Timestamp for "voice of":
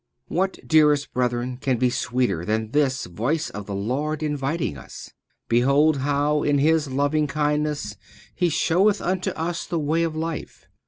3.05-3.67